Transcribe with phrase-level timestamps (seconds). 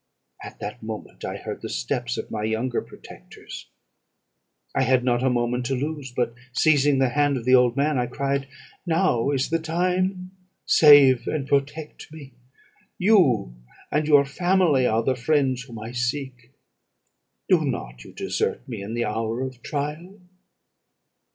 [0.43, 3.67] At that moment I heard the steps of my younger protectors.
[4.73, 7.99] I had not a moment to lose; but, seizing the hand of the old man,
[7.99, 8.47] I cried,
[8.83, 10.31] 'Now is the time!
[10.65, 12.33] save and protect me!
[12.97, 13.53] You
[13.91, 16.49] and your family are the friends whom I seek.
[17.47, 20.19] Do not you desert me in the hour of trial!'